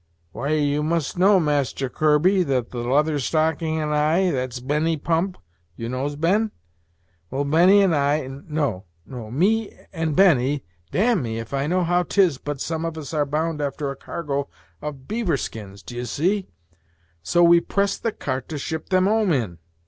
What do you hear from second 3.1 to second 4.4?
Stocking and I